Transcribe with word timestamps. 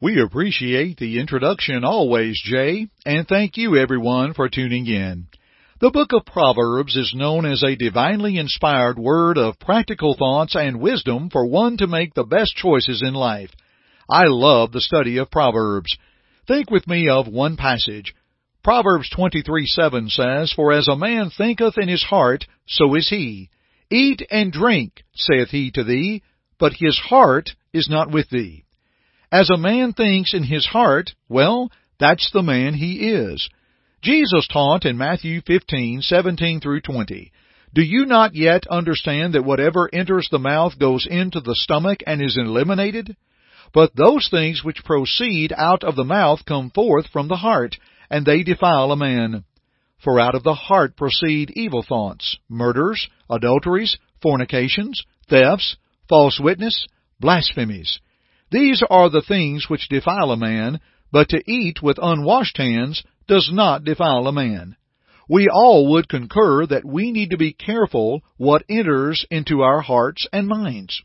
We 0.00 0.20
appreciate 0.20 0.98
the 0.98 1.18
introduction 1.18 1.84
always, 1.84 2.40
Jay, 2.44 2.86
and 3.04 3.26
thank 3.26 3.56
you 3.56 3.76
everyone 3.76 4.32
for 4.32 4.48
tuning 4.48 4.86
in. 4.86 5.26
The 5.80 5.90
book 5.90 6.12
of 6.12 6.24
Proverbs 6.24 6.94
is 6.94 7.14
known 7.16 7.44
as 7.44 7.64
a 7.64 7.74
divinely 7.74 8.36
inspired 8.36 8.96
word 8.96 9.38
of 9.38 9.58
practical 9.58 10.14
thoughts 10.14 10.54
and 10.54 10.80
wisdom 10.80 11.30
for 11.30 11.46
one 11.46 11.78
to 11.78 11.88
make 11.88 12.14
the 12.14 12.22
best 12.22 12.54
choices 12.54 13.02
in 13.02 13.12
life. 13.12 13.50
I 14.08 14.26
love 14.26 14.70
the 14.70 14.80
study 14.80 15.16
of 15.16 15.32
Proverbs. 15.32 15.96
Think 16.46 16.70
with 16.70 16.86
me 16.86 17.08
of 17.08 17.26
one 17.26 17.56
passage. 17.56 18.14
Proverbs 18.62 19.10
23:7 19.10 20.10
says, 20.10 20.52
For 20.52 20.72
as 20.72 20.86
a 20.86 20.94
man 20.94 21.30
thinketh 21.30 21.76
in 21.76 21.88
his 21.88 22.04
heart, 22.04 22.46
so 22.68 22.94
is 22.94 23.08
he. 23.08 23.50
Eat 23.90 24.22
and 24.30 24.52
drink, 24.52 25.02
saith 25.12 25.48
he 25.48 25.72
to 25.72 25.82
thee, 25.82 26.22
but 26.56 26.74
his 26.74 26.96
heart 26.96 27.50
is 27.72 27.88
not 27.88 28.12
with 28.12 28.30
thee. 28.30 28.62
As 29.30 29.50
a 29.50 29.58
man 29.58 29.92
thinks 29.92 30.32
in 30.32 30.42
his 30.42 30.64
heart, 30.66 31.12
well, 31.28 31.70
that's 32.00 32.30
the 32.32 32.42
man 32.42 32.72
he 32.72 33.10
is. 33.10 33.48
Jesus 34.00 34.48
taught 34.48 34.86
in 34.86 34.96
Matthew 34.96 35.42
15:17 35.42 36.62
through 36.62 36.80
20, 36.80 37.30
Do 37.74 37.82
you 37.82 38.06
not 38.06 38.34
yet 38.34 38.66
understand 38.68 39.34
that 39.34 39.44
whatever 39.44 39.90
enters 39.92 40.28
the 40.30 40.38
mouth 40.38 40.78
goes 40.78 41.06
into 41.06 41.40
the 41.40 41.54
stomach 41.56 42.00
and 42.06 42.22
is 42.22 42.38
eliminated? 42.38 43.16
But 43.74 43.94
those 43.94 44.28
things 44.30 44.64
which 44.64 44.84
proceed 44.84 45.52
out 45.54 45.84
of 45.84 45.94
the 45.94 46.04
mouth 46.04 46.46
come 46.46 46.70
forth 46.70 47.08
from 47.08 47.28
the 47.28 47.36
heart, 47.36 47.76
and 48.08 48.24
they 48.24 48.42
defile 48.42 48.92
a 48.92 48.96
man. 48.96 49.44
For 50.02 50.18
out 50.18 50.36
of 50.36 50.42
the 50.42 50.54
heart 50.54 50.96
proceed 50.96 51.50
evil 51.54 51.82
thoughts, 51.82 52.38
murders, 52.48 53.08
adulteries, 53.28 53.98
fornications, 54.22 55.02
thefts, 55.28 55.76
false 56.08 56.40
witness, 56.40 56.86
blasphemies. 57.20 57.98
These 58.50 58.82
are 58.88 59.10
the 59.10 59.22
things 59.22 59.68
which 59.68 59.88
defile 59.88 60.30
a 60.30 60.36
man, 60.36 60.80
but 61.12 61.28
to 61.30 61.42
eat 61.50 61.82
with 61.82 61.98
unwashed 62.00 62.56
hands 62.56 63.02
does 63.26 63.50
not 63.52 63.84
defile 63.84 64.26
a 64.26 64.32
man. 64.32 64.76
We 65.28 65.48
all 65.48 65.90
would 65.92 66.08
concur 66.08 66.66
that 66.66 66.86
we 66.86 67.12
need 67.12 67.30
to 67.30 67.36
be 67.36 67.52
careful 67.52 68.22
what 68.38 68.64
enters 68.68 69.26
into 69.30 69.60
our 69.60 69.82
hearts 69.82 70.26
and 70.32 70.48
minds. 70.48 71.02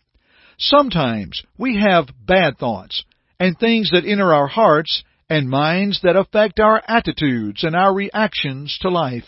Sometimes 0.58 1.44
we 1.58 1.78
have 1.78 2.08
bad 2.26 2.58
thoughts 2.58 3.04
and 3.40 3.60
things 3.60 3.92
that 3.92 4.06
enter 4.06 4.34
our 4.34 4.48
hearts 4.48 5.04
and 5.30 5.50
minds 5.50 6.02
that 6.04 6.16
affect 6.16 6.60
our 6.62 6.82
attitudes 6.88 7.64
and 7.64 7.76
our 7.76 7.94
reactions 7.94 8.78
to 8.82 8.90
life. 8.90 9.26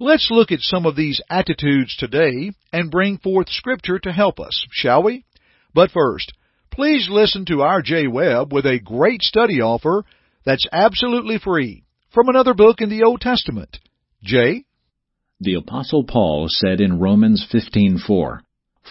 Let's 0.00 0.30
look 0.30 0.50
at 0.50 0.60
some 0.60 0.86
of 0.86 0.96
these 0.96 1.20
attitudes 1.30 1.96
today 1.96 2.50
and 2.72 2.90
bring 2.90 3.18
forth 3.18 3.48
Scripture 3.48 4.00
to 4.00 4.12
help 4.12 4.40
us, 4.40 4.66
shall 4.70 5.04
we? 5.04 5.24
But 5.72 5.92
first, 5.92 6.32
please 6.76 7.08
listen 7.10 7.46
to 7.46 7.62
our 7.62 7.80
Jay 7.80 8.06
Webb 8.06 8.52
with 8.52 8.66
a 8.66 8.78
great 8.78 9.22
study 9.22 9.62
offer 9.62 10.04
that's 10.44 10.68
absolutely 10.70 11.38
free 11.38 11.84
from 12.12 12.28
another 12.28 12.52
book 12.52 12.82
in 12.82 12.90
the 12.90 13.02
Old 13.02 13.22
Testament. 13.22 13.78
Jay? 14.22 14.66
The 15.40 15.54
Apostle 15.54 16.04
Paul 16.04 16.48
said 16.50 16.82
in 16.82 17.00
Romans 17.00 17.46
15:4, 17.50 18.40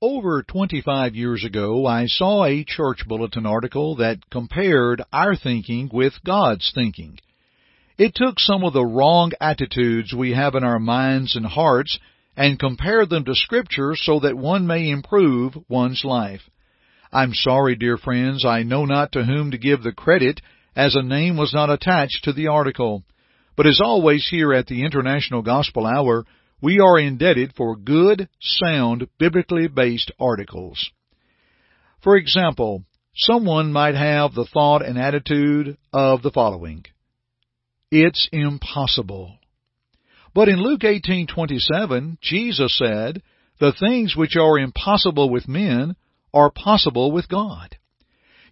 Over 0.00 0.42
25 0.42 1.14
years 1.14 1.44
ago, 1.44 1.84
I 1.84 2.06
saw 2.06 2.46
a 2.46 2.64
church 2.64 3.06
bulletin 3.06 3.44
article 3.44 3.96
that 3.96 4.30
compared 4.30 5.02
our 5.12 5.36
thinking 5.36 5.90
with 5.92 6.14
God's 6.24 6.72
thinking. 6.74 7.18
It 7.98 8.14
took 8.14 8.40
some 8.40 8.64
of 8.64 8.72
the 8.72 8.86
wrong 8.86 9.32
attitudes 9.42 10.14
we 10.14 10.32
have 10.32 10.54
in 10.54 10.64
our 10.64 10.78
minds 10.78 11.36
and 11.36 11.44
hearts 11.44 11.98
and 12.36 12.58
compare 12.58 13.06
them 13.06 13.24
to 13.24 13.34
Scripture 13.34 13.94
so 13.96 14.20
that 14.20 14.36
one 14.36 14.66
may 14.66 14.90
improve 14.90 15.56
one's 15.68 16.04
life. 16.04 16.42
I'm 17.12 17.34
sorry, 17.34 17.74
dear 17.74 17.96
friends, 17.96 18.44
I 18.44 18.62
know 18.62 18.84
not 18.84 19.12
to 19.12 19.24
whom 19.24 19.50
to 19.50 19.58
give 19.58 19.82
the 19.82 19.92
credit, 19.92 20.40
as 20.76 20.94
a 20.94 21.02
name 21.02 21.36
was 21.36 21.52
not 21.52 21.70
attached 21.70 22.24
to 22.24 22.32
the 22.32 22.46
article. 22.46 23.02
But 23.56 23.66
as 23.66 23.80
always 23.82 24.28
here 24.30 24.54
at 24.54 24.66
the 24.66 24.84
International 24.84 25.42
Gospel 25.42 25.86
Hour, 25.86 26.24
we 26.62 26.78
are 26.78 26.98
indebted 26.98 27.54
for 27.56 27.74
good, 27.76 28.28
sound, 28.40 29.08
biblically 29.18 29.66
based 29.66 30.12
articles. 30.20 30.90
For 32.02 32.16
example, 32.16 32.84
someone 33.14 33.72
might 33.72 33.94
have 33.94 34.34
the 34.34 34.46
thought 34.46 34.84
and 34.84 34.98
attitude 34.98 35.76
of 35.92 36.22
the 36.22 36.30
following. 36.30 36.84
It's 37.90 38.28
impossible. 38.30 39.39
But 40.34 40.48
in 40.48 40.62
Luke 40.62 40.84
18:27, 40.84 42.18
Jesus 42.20 42.76
said, 42.76 43.22
"The 43.58 43.72
things 43.72 44.16
which 44.16 44.36
are 44.36 44.58
impossible 44.58 45.30
with 45.30 45.48
men 45.48 45.96
are 46.32 46.50
possible 46.50 47.10
with 47.12 47.28
God." 47.28 47.76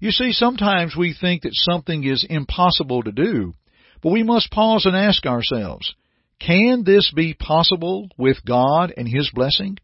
You 0.01 0.13
see, 0.13 0.33
sometimes 0.33 0.97
we 0.97 1.13
think 1.13 1.43
that 1.43 1.55
something 1.55 2.05
is 2.05 2.25
impossible 2.25 3.03
to 3.03 3.13
do, 3.13 3.55
but 4.01 4.13
we 4.13 4.23
must 4.23 4.51
pause 4.51 4.87
and 4.87 4.97
ask 4.97 5.27
ourselves, 5.27 5.95
can 6.39 6.85
this 6.85 7.11
be 7.11 7.35
possible 7.35 8.09
with 8.17 8.45
God 8.45 8.93
and 8.97 9.09
His 9.09 9.31
blessing? 9.31 9.79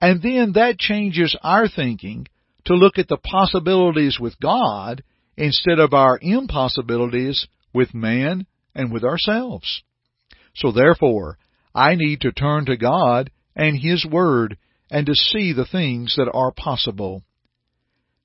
And 0.00 0.22
then 0.22 0.52
that 0.52 0.78
changes 0.78 1.36
our 1.42 1.68
thinking 1.68 2.26
to 2.64 2.74
look 2.74 2.98
at 2.98 3.08
the 3.08 3.16
possibilities 3.16 4.18
with 4.20 4.38
God 4.38 5.02
instead 5.36 5.78
of 5.78 5.92
our 5.92 6.18
impossibilities 6.20 7.46
with 7.74 7.94
man 7.94 8.46
and 8.74 8.92
with 8.92 9.04
ourselves. 9.04 9.82
So 10.54 10.72
therefore, 10.72 11.38
I 11.74 11.94
need 11.94 12.20
to 12.22 12.32
turn 12.32 12.66
to 12.66 12.76
God 12.76 13.30
and 13.56 13.78
His 13.78 14.04
Word 14.04 14.58
and 14.90 15.06
to 15.06 15.14
see 15.14 15.52
the 15.52 15.64
things 15.64 16.14
that 16.16 16.30
are 16.32 16.52
possible. 16.52 17.22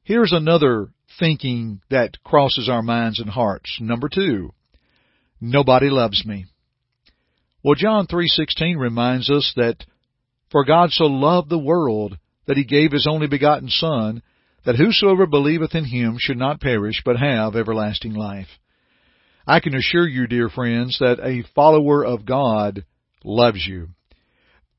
Here's 0.04 0.34
another 0.34 0.90
thinking 1.20 1.82
that 1.90 2.24
crosses 2.24 2.70
our 2.70 2.82
minds 2.82 3.20
and 3.20 3.30
hearts. 3.30 3.78
Number 3.80 4.10
two, 4.10 4.54
nobody 5.40 5.90
loves 5.90 6.26
me. 6.26 6.46
Well, 7.64 7.76
John 7.76 8.08
3:16 8.08 8.78
reminds 8.78 9.30
us 9.30 9.54
that 9.56 9.86
for 10.50 10.64
God 10.64 10.92
so 10.92 11.06
loved 11.06 11.50
the 11.50 11.58
world 11.58 12.18
that 12.46 12.58
he 12.58 12.64
gave 12.64 12.92
his 12.92 13.08
only 13.10 13.28
begotten 13.28 13.70
son 13.70 14.22
that 14.64 14.76
whosoever 14.78 15.26
believeth 15.26 15.76
in 15.76 15.86
him 15.86 16.18
should 16.18 16.38
not 16.38 16.62
perish 16.62 17.02
but 17.04 17.18
have 17.18 17.56
everlasting 17.56 18.14
life. 18.14 18.60
I 19.48 19.62
can 19.62 19.74
assure 19.76 20.06
you, 20.06 20.28
dear 20.28 20.50
friends, 20.50 20.98
that 21.00 21.22
a 21.24 21.48
follower 21.56 22.06
of 22.06 22.26
God 22.26 22.84
loves 23.24 23.66
you. 23.66 23.88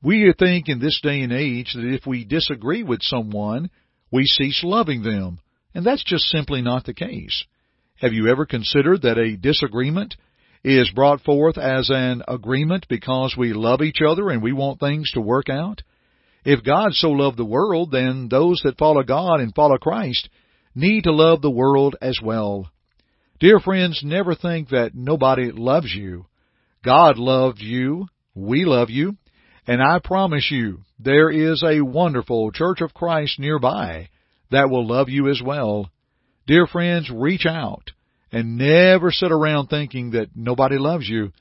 We 0.03 0.31
think 0.37 0.69
in 0.69 0.79
this 0.79 0.99
day 1.01 1.21
and 1.21 1.33
age 1.33 1.73
that 1.73 1.91
if 1.91 2.05
we 2.05 2.23
disagree 2.23 2.83
with 2.83 3.01
someone, 3.01 3.71
we 4.11 4.25
cease 4.25 4.63
loving 4.63 5.01
them. 5.01 5.39
And 5.73 5.83
that's 5.83 6.03
just 6.03 6.25
simply 6.25 6.61
not 6.61 6.85
the 6.85 6.93
case. 6.93 7.45
Have 7.99 8.13
you 8.13 8.27
ever 8.27 8.45
considered 8.45 9.01
that 9.01 9.17
a 9.17 9.35
disagreement 9.35 10.15
is 10.63 10.91
brought 10.91 11.21
forth 11.21 11.57
as 11.57 11.89
an 11.89 12.21
agreement 12.27 12.85
because 12.87 13.35
we 13.35 13.53
love 13.53 13.81
each 13.81 14.01
other 14.07 14.29
and 14.29 14.43
we 14.43 14.53
want 14.53 14.79
things 14.79 15.11
to 15.13 15.21
work 15.21 15.49
out? 15.49 15.81
If 16.45 16.63
God 16.63 16.93
so 16.93 17.09
loved 17.09 17.37
the 17.37 17.43
world, 17.43 17.91
then 17.91 18.27
those 18.29 18.61
that 18.63 18.77
follow 18.77 19.01
God 19.01 19.39
and 19.39 19.53
follow 19.53 19.77
Christ 19.77 20.29
need 20.75 21.05
to 21.05 21.11
love 21.11 21.41
the 21.41 21.49
world 21.49 21.95
as 22.01 22.19
well. 22.23 22.69
Dear 23.39 23.59
friends, 23.59 24.01
never 24.03 24.35
think 24.35 24.69
that 24.69 24.93
nobody 24.93 25.51
loves 25.51 25.93
you. 25.93 26.25
God 26.83 27.17
loved 27.17 27.59
you, 27.61 28.07
we 28.35 28.65
love 28.65 28.89
you, 28.89 29.15
and 29.65 29.81
I 29.81 29.99
promise 30.03 30.49
you, 30.51 30.79
there 30.99 31.29
is 31.29 31.63
a 31.63 31.81
wonderful 31.81 32.51
Church 32.51 32.81
of 32.81 32.93
Christ 32.93 33.39
nearby 33.39 34.09
that 34.51 34.69
will 34.69 34.85
love 34.85 35.07
you 35.07 35.29
as 35.29 35.41
well. 35.43 35.89
Dear 36.47 36.67
friends, 36.67 37.09
reach 37.09 37.45
out 37.45 37.91
and 38.31 38.57
never 38.57 39.11
sit 39.11 39.31
around 39.31 39.67
thinking 39.67 40.11
that 40.11 40.35
nobody 40.35 40.77
loves 40.77 41.07
you. 41.07 41.31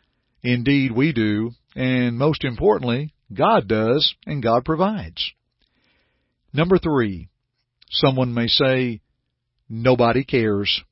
Indeed, 0.43 0.93
we 0.93 1.12
do, 1.12 1.51
and 1.75 2.17
most 2.17 2.44
importantly, 2.44 3.12
God 3.33 3.67
does, 3.67 4.15
and 4.25 4.43
God 4.43 4.65
provides. 4.65 5.33
Number 6.53 6.79
three, 6.79 7.29
someone 7.91 8.35
may 8.35 8.47
say, 8.47 9.01
nobody 9.69 10.25
cares. 10.25 10.83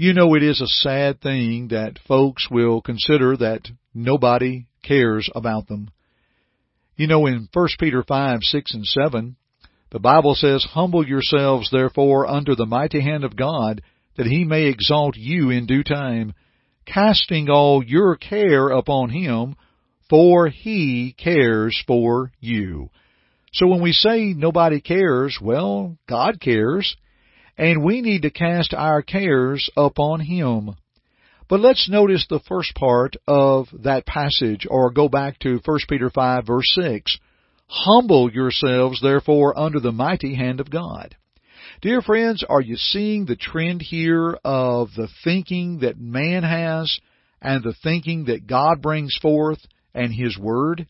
You 0.00 0.14
know 0.14 0.34
it 0.34 0.42
is 0.42 0.62
a 0.62 0.66
sad 0.66 1.20
thing 1.20 1.68
that 1.68 1.98
folks 2.08 2.48
will 2.50 2.80
consider 2.80 3.36
that 3.36 3.68
nobody 3.92 4.64
cares 4.82 5.28
about 5.34 5.68
them. 5.68 5.90
You 6.96 7.06
know 7.06 7.26
in 7.26 7.50
1 7.52 7.68
Peter 7.78 8.02
5, 8.02 8.38
6 8.40 8.74
and 8.74 8.86
7, 8.86 9.36
the 9.90 9.98
Bible 9.98 10.34
says, 10.34 10.64
Humble 10.64 11.06
yourselves 11.06 11.68
therefore 11.70 12.26
under 12.26 12.54
the 12.54 12.64
mighty 12.64 13.02
hand 13.02 13.24
of 13.24 13.36
God, 13.36 13.82
that 14.16 14.24
he 14.24 14.44
may 14.44 14.68
exalt 14.68 15.18
you 15.18 15.50
in 15.50 15.66
due 15.66 15.84
time, 15.84 16.32
casting 16.86 17.50
all 17.50 17.84
your 17.84 18.16
care 18.16 18.70
upon 18.70 19.10
him, 19.10 19.54
for 20.08 20.48
he 20.48 21.14
cares 21.18 21.78
for 21.86 22.32
you. 22.40 22.88
So 23.52 23.66
when 23.66 23.82
we 23.82 23.92
say 23.92 24.32
nobody 24.32 24.80
cares, 24.80 25.38
well, 25.42 25.98
God 26.08 26.40
cares, 26.40 26.96
and 27.60 27.84
we 27.84 28.00
need 28.00 28.22
to 28.22 28.30
cast 28.30 28.72
our 28.72 29.02
cares 29.02 29.68
upon 29.76 30.20
him. 30.20 30.74
But 31.46 31.60
let's 31.60 31.90
notice 31.90 32.24
the 32.26 32.40
first 32.48 32.74
part 32.74 33.16
of 33.28 33.66
that 33.82 34.06
passage, 34.06 34.66
or 34.70 34.90
go 34.90 35.10
back 35.10 35.38
to 35.40 35.60
1 35.62 35.78
Peter 35.86 36.08
5 36.08 36.46
verse 36.46 36.74
6. 36.80 37.18
Humble 37.66 38.32
yourselves 38.32 39.02
therefore 39.02 39.58
under 39.58 39.78
the 39.78 39.92
mighty 39.92 40.34
hand 40.34 40.58
of 40.60 40.70
God. 40.70 41.14
Dear 41.82 42.00
friends, 42.00 42.42
are 42.48 42.62
you 42.62 42.76
seeing 42.76 43.26
the 43.26 43.36
trend 43.36 43.82
here 43.82 44.38
of 44.42 44.88
the 44.96 45.08
thinking 45.22 45.80
that 45.80 46.00
man 46.00 46.44
has 46.44 46.98
and 47.42 47.62
the 47.62 47.74
thinking 47.82 48.24
that 48.24 48.46
God 48.46 48.80
brings 48.80 49.18
forth? 49.20 49.58
and 49.92 50.14
His 50.14 50.38
Word. 50.38 50.86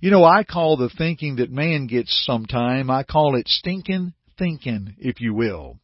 You 0.00 0.10
know, 0.10 0.24
I 0.24 0.42
call 0.42 0.76
the 0.76 0.90
thinking 0.90 1.36
that 1.36 1.50
man 1.50 1.86
gets 1.86 2.24
sometime, 2.26 2.90
I 2.90 3.02
call 3.02 3.36
it 3.36 3.48
stinking 3.48 4.12
thinking, 4.38 4.94
if 4.98 5.20
you 5.20 5.34
will. 5.34 5.78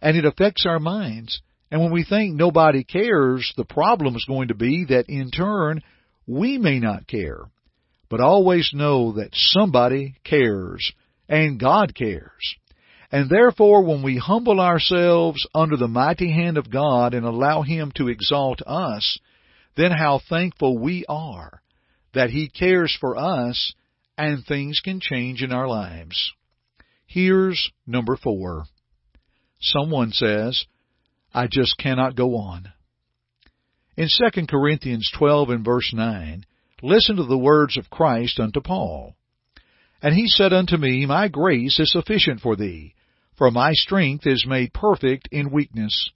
And 0.00 0.16
it 0.16 0.24
affects 0.24 0.66
our 0.66 0.78
minds. 0.78 1.40
And 1.70 1.80
when 1.80 1.92
we 1.92 2.04
think 2.04 2.34
nobody 2.34 2.84
cares, 2.84 3.52
the 3.56 3.64
problem 3.64 4.14
is 4.16 4.24
going 4.26 4.48
to 4.48 4.54
be 4.54 4.86
that 4.88 5.08
in 5.08 5.30
turn, 5.30 5.82
we 6.26 6.58
may 6.58 6.78
not 6.78 7.06
care. 7.06 7.40
But 8.08 8.20
always 8.20 8.70
know 8.72 9.12
that 9.12 9.34
somebody 9.34 10.14
cares, 10.22 10.92
and 11.28 11.58
God 11.58 11.94
cares. 11.94 12.56
And 13.10 13.30
therefore, 13.30 13.82
when 13.82 14.02
we 14.02 14.16
humble 14.16 14.60
ourselves 14.60 15.46
under 15.54 15.76
the 15.76 15.88
mighty 15.88 16.30
hand 16.32 16.58
of 16.58 16.70
God 16.70 17.14
and 17.14 17.24
allow 17.24 17.62
Him 17.62 17.92
to 17.96 18.08
exalt 18.08 18.62
us, 18.66 19.18
then 19.76 19.90
how 19.90 20.20
thankful 20.28 20.78
we 20.78 21.04
are 21.08 21.62
that 22.14 22.30
He 22.30 22.48
cares 22.48 22.96
for 22.98 23.16
us 23.16 23.74
and 24.18 24.44
things 24.44 24.80
can 24.82 25.00
change 25.00 25.42
in 25.42 25.52
our 25.52 25.68
lives. 25.68 26.32
Here's 27.06 27.70
number 27.86 28.16
four. 28.16 28.64
Someone 29.60 30.12
says, 30.12 30.66
I 31.32 31.46
just 31.46 31.78
cannot 31.78 32.16
go 32.16 32.36
on. 32.36 32.72
In 33.96 34.08
2 34.08 34.46
Corinthians 34.46 35.10
12 35.16 35.48
and 35.50 35.64
verse 35.64 35.92
9, 35.94 36.44
listen 36.82 37.16
to 37.16 37.24
the 37.24 37.38
words 37.38 37.78
of 37.78 37.88
Christ 37.88 38.38
unto 38.38 38.60
Paul. 38.60 39.16
And 40.02 40.14
he 40.14 40.26
said 40.26 40.52
unto 40.52 40.76
me, 40.76 41.06
My 41.06 41.28
grace 41.28 41.80
is 41.80 41.90
sufficient 41.90 42.40
for 42.40 42.56
thee, 42.56 42.94
for 43.38 43.50
my 43.50 43.72
strength 43.72 44.26
is 44.26 44.44
made 44.46 44.74
perfect 44.74 45.28
in 45.32 45.50
weakness. 45.50 46.10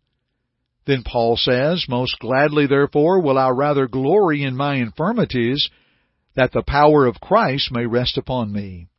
Then 0.85 1.03
Paul 1.03 1.37
says, 1.39 1.87
Most 1.89 2.19
gladly 2.19 2.67
therefore 2.67 3.23
will 3.23 3.39
I 3.39 3.49
rather 3.51 3.87
glory 3.87 4.43
in 4.43 4.57
my 4.57 4.75
infirmities, 4.75 5.71
that 6.37 6.53
the 6.53 6.63
power 6.63 7.07
of 7.07 7.21
Christ 7.21 7.73
may 7.73 7.87
rest 7.87 8.19
upon 8.19 8.53
me. 8.53 8.90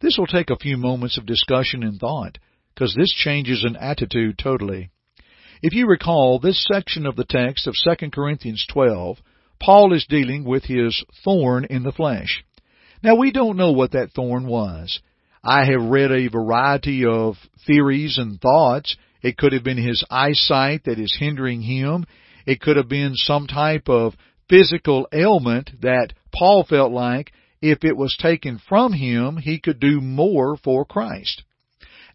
This 0.00 0.16
will 0.16 0.26
take 0.26 0.50
a 0.50 0.56
few 0.56 0.76
moments 0.76 1.18
of 1.18 1.26
discussion 1.26 1.82
and 1.82 1.98
thought, 1.98 2.38
because 2.74 2.94
this 2.94 3.12
changes 3.12 3.64
an 3.64 3.76
attitude 3.76 4.38
totally. 4.38 4.90
If 5.60 5.74
you 5.74 5.88
recall 5.88 6.38
this 6.38 6.64
section 6.72 7.04
of 7.04 7.16
the 7.16 7.24
text 7.24 7.66
of 7.66 7.74
2 7.74 8.10
Corinthians 8.10 8.64
12, 8.72 9.18
Paul 9.60 9.92
is 9.92 10.06
dealing 10.08 10.44
with 10.44 10.64
his 10.64 11.04
thorn 11.24 11.64
in 11.64 11.82
the 11.82 11.92
flesh. 11.92 12.44
Now 13.02 13.16
we 13.16 13.32
don't 13.32 13.56
know 13.56 13.72
what 13.72 13.92
that 13.92 14.12
thorn 14.12 14.46
was. 14.46 15.00
I 15.42 15.64
have 15.64 15.90
read 15.90 16.12
a 16.12 16.28
variety 16.28 17.04
of 17.04 17.34
theories 17.66 18.18
and 18.18 18.40
thoughts. 18.40 18.96
It 19.22 19.36
could 19.36 19.52
have 19.52 19.64
been 19.64 19.78
his 19.78 20.04
eyesight 20.10 20.84
that 20.84 20.98
is 20.98 21.16
hindering 21.18 21.62
him. 21.62 22.06
It 22.46 22.60
could 22.60 22.76
have 22.76 22.88
been 22.88 23.14
some 23.14 23.48
type 23.48 23.88
of 23.88 24.14
physical 24.48 25.08
ailment 25.12 25.70
that 25.82 26.12
Paul 26.32 26.64
felt 26.68 26.92
like 26.92 27.32
if 27.60 27.84
it 27.84 27.96
was 27.96 28.16
taken 28.18 28.58
from 28.68 28.92
him, 28.92 29.36
he 29.36 29.58
could 29.58 29.80
do 29.80 30.00
more 30.00 30.56
for 30.56 30.84
Christ. 30.84 31.42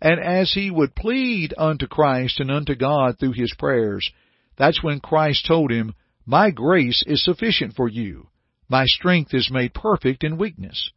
And 0.01 0.19
as 0.19 0.51
he 0.51 0.69
would 0.69 0.95
plead 0.95 1.53
unto 1.57 1.87
Christ 1.87 2.39
and 2.39 2.51
unto 2.51 2.75
God 2.75 3.19
through 3.19 3.33
his 3.33 3.53
prayers, 3.57 4.11
that's 4.57 4.83
when 4.83 4.99
Christ 4.99 5.45
told 5.45 5.71
him, 5.71 5.93
My 6.25 6.51
grace 6.51 7.03
is 7.05 7.23
sufficient 7.23 7.75
for 7.75 7.87
you. 7.87 8.27
My 8.69 8.85
strength 8.85 9.33
is 9.33 9.51
made 9.51 9.73
perfect 9.73 10.23
in 10.23 10.37
weakness. 10.37 10.91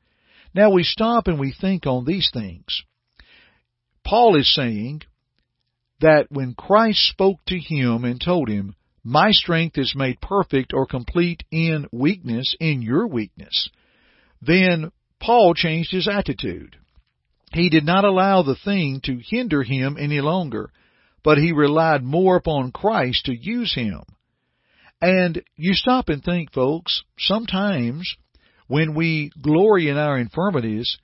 Now 0.55 0.71
we 0.71 0.83
stop 0.83 1.29
and 1.29 1.39
we 1.39 1.53
think 1.53 1.87
on 1.87 2.05
these 2.05 2.31
things. 2.33 2.83
Paul 4.05 4.37
is 4.37 4.53
saying 4.55 5.03
that 6.01 6.31
when 6.31 6.55
Christ 6.55 7.09
spoke 7.09 7.41
to 7.47 7.59
him 7.59 8.05
and 8.05 8.21
told 8.21 8.49
him, 8.49 8.75
my 9.05 9.31
strength 9.31 9.79
is 9.79 9.95
made 9.95 10.21
perfect 10.21 10.73
or 10.75 10.87
complete 10.87 11.45
in 11.51 11.87
weakness, 11.93 12.57
in 12.59 12.83
your 12.83 13.07
weakness. 13.07 13.69
Then 14.41 14.91
Paul 15.21 15.55
changed 15.55 15.93
his 15.93 16.09
attitude. 16.09 16.77
He 17.53 17.69
did 17.69 17.85
not 17.85 18.05
allow 18.05 18.43
the 18.43 18.57
thing 18.57 19.01
to 19.05 19.21
hinder 19.25 19.63
him 19.63 19.97
any 19.99 20.21
longer, 20.21 20.71
but 21.23 21.39
he 21.39 21.53
relied 21.53 22.03
more 22.03 22.37
upon 22.37 22.73
Christ 22.73 23.27
to 23.27 23.37
use 23.37 23.75
him. 23.75 24.03
And 25.01 25.43
you 25.57 25.75
stop 25.75 26.09
and 26.09 26.23
think, 26.23 26.53
folks, 26.53 27.03
sometimes 27.19 28.17
when 28.67 28.95
we 28.95 29.31
glory 29.41 29.89
in 29.89 29.97
our 29.97 30.19
infirmities, 30.19 30.99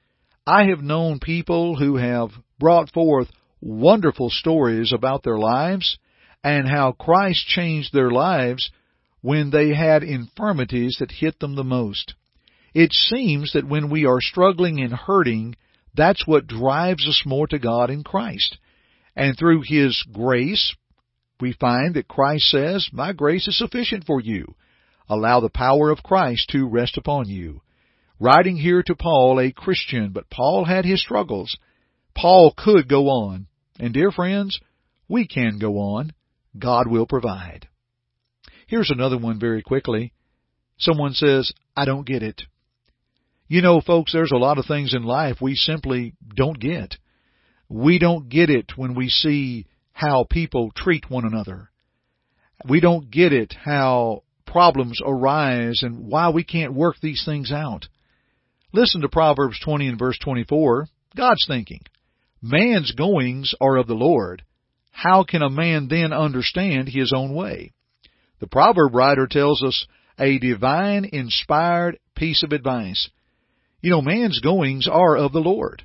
I 0.46 0.64
have 0.64 0.82
known 0.82 1.20
people 1.20 1.76
who 1.76 1.96
have 1.96 2.30
brought 2.58 2.90
forth 2.90 3.28
wonderful 3.60 4.30
stories 4.30 4.92
about 4.92 5.22
their 5.22 5.38
lives 5.38 5.98
and 6.42 6.68
how 6.68 6.92
Christ 6.92 7.46
changed 7.46 7.92
their 7.92 8.10
lives 8.10 8.70
when 9.20 9.50
they 9.50 9.74
had 9.74 10.02
infirmities 10.02 10.96
that 10.98 11.12
hit 11.12 11.38
them 11.38 11.54
the 11.54 11.64
most. 11.64 12.14
It 12.74 12.92
seems 12.92 13.52
that 13.52 13.68
when 13.68 13.90
we 13.90 14.06
are 14.06 14.20
struggling 14.20 14.80
and 14.80 14.92
hurting, 14.92 15.56
that's 15.94 16.26
what 16.26 16.46
drives 16.46 17.06
us 17.06 17.22
more 17.26 17.46
to 17.48 17.58
God 17.58 17.90
in 17.90 18.02
Christ. 18.02 18.58
And 19.14 19.36
through 19.36 19.62
His 19.66 20.02
grace, 20.12 20.74
we 21.40 21.52
find 21.52 21.94
that 21.94 22.08
Christ 22.08 22.50
says, 22.50 22.88
My 22.92 23.12
grace 23.12 23.46
is 23.48 23.58
sufficient 23.58 24.04
for 24.04 24.20
you. 24.20 24.54
Allow 25.08 25.40
the 25.40 25.50
power 25.50 25.90
of 25.90 26.02
Christ 26.02 26.48
to 26.50 26.68
rest 26.68 26.96
upon 26.96 27.28
you. 27.28 27.60
Writing 28.18 28.56
here 28.56 28.82
to 28.84 28.94
Paul, 28.94 29.40
a 29.40 29.52
Christian, 29.52 30.12
but 30.12 30.30
Paul 30.30 30.64
had 30.64 30.84
his 30.84 31.02
struggles. 31.02 31.56
Paul 32.14 32.54
could 32.56 32.88
go 32.88 33.08
on. 33.08 33.48
And 33.78 33.92
dear 33.92 34.12
friends, 34.12 34.60
we 35.08 35.26
can 35.26 35.58
go 35.58 35.78
on. 35.78 36.12
God 36.56 36.86
will 36.88 37.06
provide. 37.06 37.68
Here's 38.66 38.90
another 38.90 39.18
one 39.18 39.40
very 39.40 39.62
quickly. 39.62 40.12
Someone 40.78 41.12
says, 41.12 41.52
I 41.76 41.84
don't 41.84 42.06
get 42.06 42.22
it. 42.22 42.42
You 43.52 43.60
know, 43.60 43.82
folks, 43.82 44.14
there's 44.14 44.32
a 44.32 44.38
lot 44.38 44.56
of 44.56 44.64
things 44.64 44.94
in 44.94 45.02
life 45.02 45.36
we 45.42 45.56
simply 45.56 46.14
don't 46.34 46.58
get. 46.58 46.96
We 47.68 47.98
don't 47.98 48.30
get 48.30 48.48
it 48.48 48.78
when 48.78 48.94
we 48.94 49.10
see 49.10 49.66
how 49.92 50.24
people 50.24 50.72
treat 50.74 51.10
one 51.10 51.26
another. 51.26 51.68
We 52.66 52.80
don't 52.80 53.10
get 53.10 53.34
it 53.34 53.54
how 53.62 54.22
problems 54.46 55.02
arise 55.04 55.80
and 55.82 56.06
why 56.06 56.30
we 56.30 56.44
can't 56.44 56.72
work 56.72 56.96
these 57.02 57.24
things 57.26 57.52
out. 57.52 57.88
Listen 58.72 59.02
to 59.02 59.10
Proverbs 59.10 59.60
20 59.62 59.86
and 59.86 59.98
verse 59.98 60.18
24. 60.24 60.86
God's 61.14 61.44
thinking. 61.46 61.82
Man's 62.40 62.92
goings 62.92 63.54
are 63.60 63.76
of 63.76 63.86
the 63.86 63.92
Lord, 63.92 64.44
how 64.92 65.24
can 65.24 65.42
a 65.42 65.50
man 65.50 65.88
then 65.88 66.14
understand 66.14 66.88
his 66.88 67.12
own 67.14 67.34
way? 67.34 67.72
The 68.40 68.46
proverb 68.46 68.94
writer 68.94 69.26
tells 69.30 69.62
us 69.62 69.86
a 70.18 70.38
divine 70.38 71.04
inspired 71.12 71.98
piece 72.16 72.42
of 72.42 72.52
advice. 72.52 73.10
You 73.82 73.90
know, 73.90 74.00
man's 74.00 74.38
goings 74.38 74.88
are 74.90 75.16
of 75.16 75.32
the 75.32 75.40
Lord. 75.40 75.82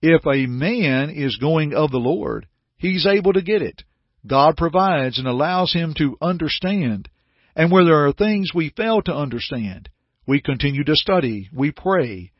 If 0.00 0.26
a 0.26 0.46
man 0.46 1.10
is 1.10 1.36
going 1.36 1.74
of 1.74 1.90
the 1.90 1.98
Lord, 1.98 2.46
he's 2.78 3.06
able 3.06 3.34
to 3.34 3.42
get 3.42 3.60
it. 3.60 3.84
God 4.26 4.56
provides 4.56 5.18
and 5.18 5.28
allows 5.28 5.72
him 5.72 5.92
to 5.98 6.16
understand. 6.22 7.10
And 7.54 7.70
where 7.70 7.84
there 7.84 8.06
are 8.06 8.12
things 8.12 8.52
we 8.54 8.70
fail 8.70 9.02
to 9.02 9.14
understand, 9.14 9.90
we 10.26 10.40
continue 10.40 10.84
to 10.84 10.96
study, 10.96 11.50
we 11.54 11.70
pray, 11.70 12.32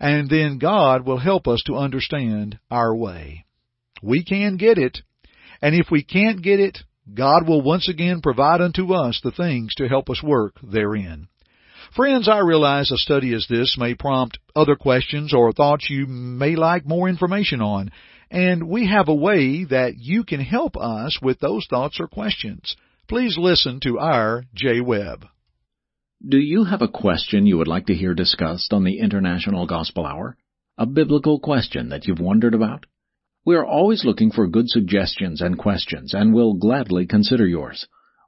and 0.00 0.28
then 0.28 0.58
God 0.58 1.06
will 1.06 1.18
help 1.18 1.46
us 1.46 1.62
to 1.66 1.76
understand 1.76 2.58
our 2.70 2.96
way. 2.96 3.44
We 4.02 4.24
can 4.24 4.56
get 4.56 4.78
it, 4.78 4.98
and 5.62 5.74
if 5.74 5.88
we 5.90 6.02
can't 6.02 6.42
get 6.42 6.60
it, 6.60 6.78
God 7.12 7.46
will 7.46 7.62
once 7.62 7.88
again 7.88 8.20
provide 8.22 8.60
unto 8.60 8.92
us 8.92 9.20
the 9.22 9.30
things 9.30 9.74
to 9.76 9.88
help 9.88 10.10
us 10.10 10.22
work 10.22 10.56
therein. 10.62 11.28
Friends, 11.94 12.28
I 12.28 12.38
realize 12.38 12.90
a 12.90 12.96
study 12.96 13.32
as 13.34 13.46
this 13.48 13.76
may 13.78 13.94
prompt 13.94 14.38
other 14.54 14.76
questions 14.76 15.32
or 15.32 15.52
thoughts 15.52 15.88
you 15.88 16.06
may 16.06 16.56
like 16.56 16.86
more 16.86 17.08
information 17.08 17.60
on, 17.60 17.90
and 18.30 18.68
we 18.68 18.86
have 18.86 19.08
a 19.08 19.14
way 19.14 19.64
that 19.64 19.96
you 19.98 20.24
can 20.24 20.40
help 20.40 20.76
us 20.76 21.18
with 21.22 21.38
those 21.40 21.66
thoughts 21.68 22.00
or 22.00 22.08
questions. 22.08 22.76
Please 23.08 23.38
listen 23.38 23.78
to 23.80 23.98
our 23.98 24.44
Jay 24.54 24.80
Webb. 24.80 25.26
Do 26.26 26.38
you 26.38 26.64
have 26.64 26.82
a 26.82 26.88
question 26.88 27.46
you 27.46 27.58
would 27.58 27.68
like 27.68 27.86
to 27.86 27.94
hear 27.94 28.14
discussed 28.14 28.72
on 28.72 28.84
the 28.84 28.98
International 28.98 29.66
Gospel 29.66 30.06
Hour? 30.06 30.36
A 30.76 30.86
biblical 30.86 31.38
question 31.38 31.90
that 31.90 32.06
you've 32.06 32.20
wondered 32.20 32.54
about? 32.54 32.86
We 33.44 33.54
are 33.54 33.64
always 33.64 34.04
looking 34.04 34.32
for 34.32 34.48
good 34.48 34.68
suggestions 34.68 35.40
and 35.40 35.56
questions 35.56 36.14
and 36.14 36.34
will 36.34 36.54
gladly 36.54 37.06
consider 37.06 37.46
yours. 37.46 37.86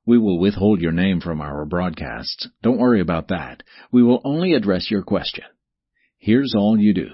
We 0.08 0.18
will 0.18 0.38
withhold 0.38 0.80
your 0.80 0.92
name 0.92 1.20
from 1.20 1.42
our 1.42 1.66
broadcasts. 1.66 2.48
Don't 2.62 2.78
worry 2.78 3.00
about 3.00 3.28
that. 3.28 3.62
We 3.92 4.02
will 4.02 4.22
only 4.24 4.54
address 4.54 4.90
your 4.90 5.02
question. 5.02 5.44
Here's 6.18 6.54
all 6.56 6.78
you 6.78 6.94
do. 6.94 7.08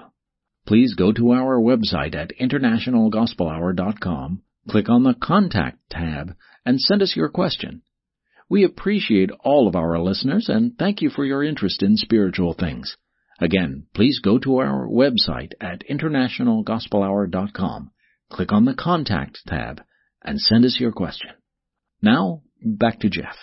Please 0.65 0.95
go 0.95 1.11
to 1.11 1.31
our 1.31 1.59
website 1.59 2.15
at 2.15 2.31
internationalgospelhour.com, 2.41 4.43
click 4.69 4.89
on 4.89 5.03
the 5.03 5.13
Contact 5.21 5.77
tab, 5.89 6.35
and 6.65 6.79
send 6.79 7.01
us 7.01 7.17
your 7.17 7.27
question. 7.27 7.81
We 8.49 8.63
appreciate 8.63 9.31
all 9.43 9.67
of 9.67 9.75
our 9.75 9.99
listeners 9.99 10.47
and 10.47 10.77
thank 10.77 11.01
you 11.01 11.09
for 11.09 11.25
your 11.25 11.43
interest 11.43 11.83
in 11.83 11.97
spiritual 11.97 12.53
things. 12.53 12.95
Again, 13.41 13.87
please 13.93 14.21
go 14.23 14.39
to 14.39 14.59
our 14.59 14.87
website 14.87 15.51
at 15.59 15.83
internationalgospelhour.com 15.89 17.91
click 18.31 18.51
on 18.51 18.65
the 18.65 18.73
Contact 18.73 19.37
tab 19.45 19.81
and 20.23 20.39
send 20.39 20.65
us 20.65 20.79
your 20.79 20.91
question. 20.91 21.29
Now, 22.01 22.41
back 22.65 22.99
to 23.01 23.09
Jeff. 23.09 23.35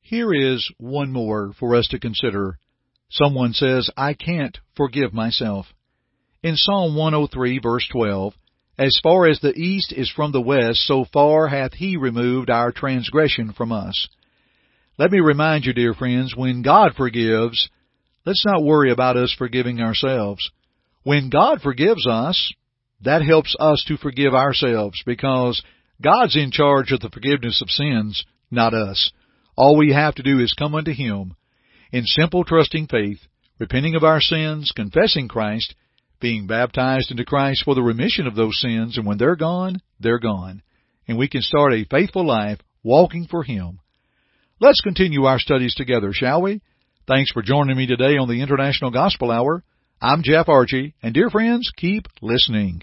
Here 0.00 0.32
is 0.32 0.70
one 0.78 1.12
more 1.12 1.52
for 1.58 1.74
us 1.74 1.88
to 1.88 1.98
consider. 1.98 2.58
Someone 3.10 3.52
says, 3.52 3.90
I 3.96 4.14
can't 4.14 4.56
forgive 4.76 5.12
myself. 5.12 5.66
In 6.42 6.54
Psalm 6.56 6.94
103 6.94 7.58
verse 7.58 7.86
12, 7.90 8.34
As 8.78 8.98
far 9.02 9.26
as 9.26 9.40
the 9.40 9.54
east 9.54 9.92
is 9.92 10.10
from 10.14 10.30
the 10.30 10.40
west, 10.40 10.86
so 10.86 11.04
far 11.12 11.48
hath 11.48 11.72
he 11.72 11.96
removed 11.96 12.50
our 12.50 12.70
transgression 12.70 13.52
from 13.52 13.72
us. 13.72 14.08
Let 14.96 15.10
me 15.10 15.18
remind 15.18 15.64
you, 15.64 15.72
dear 15.72 15.92
friends, 15.92 16.34
when 16.36 16.62
God 16.62 16.92
forgives, 16.96 17.68
let's 18.24 18.44
not 18.46 18.62
worry 18.62 18.92
about 18.92 19.16
us 19.16 19.34
forgiving 19.36 19.80
ourselves. 19.80 20.50
When 21.02 21.30
God 21.30 21.60
forgives 21.60 22.06
us, 22.06 22.52
that 23.02 23.22
helps 23.22 23.54
us 23.58 23.84
to 23.88 23.96
forgive 23.96 24.34
ourselves 24.34 25.02
because 25.04 25.62
God's 26.02 26.36
in 26.36 26.50
charge 26.50 26.92
of 26.92 27.00
the 27.00 27.10
forgiveness 27.10 27.62
of 27.62 27.70
sins, 27.70 28.24
not 28.50 28.74
us. 28.74 29.10
All 29.56 29.76
we 29.76 29.92
have 29.92 30.14
to 30.16 30.22
do 30.22 30.38
is 30.40 30.54
come 30.54 30.74
unto 30.74 30.92
Him 30.92 31.34
in 31.90 32.04
simple 32.04 32.44
trusting 32.44 32.88
faith, 32.88 33.20
repenting 33.58 33.94
of 33.94 34.04
our 34.04 34.20
sins, 34.20 34.72
confessing 34.74 35.28
Christ, 35.28 35.74
being 36.20 36.46
baptized 36.46 37.10
into 37.10 37.24
Christ 37.24 37.62
for 37.64 37.74
the 37.74 37.82
remission 37.82 38.26
of 38.26 38.34
those 38.34 38.60
sins, 38.60 38.96
and 38.96 39.06
when 39.06 39.18
they're 39.18 39.36
gone, 39.36 39.80
they're 40.00 40.18
gone. 40.18 40.62
And 41.08 41.16
we 41.16 41.28
can 41.28 41.42
start 41.42 41.72
a 41.72 41.86
faithful 41.90 42.26
life 42.26 42.58
walking 42.82 43.26
for 43.30 43.42
Him. 43.42 43.80
Let's 44.60 44.80
continue 44.80 45.24
our 45.24 45.38
studies 45.38 45.74
together, 45.74 46.12
shall 46.12 46.42
we? 46.42 46.62
Thanks 47.06 47.30
for 47.30 47.42
joining 47.42 47.76
me 47.76 47.86
today 47.86 48.16
on 48.16 48.28
the 48.28 48.42
International 48.42 48.90
Gospel 48.90 49.30
Hour. 49.30 49.62
I'm 50.00 50.22
Jeff 50.22 50.48
Archie, 50.48 50.94
and 51.02 51.14
dear 51.14 51.30
friends, 51.30 51.70
keep 51.76 52.06
listening. 52.20 52.82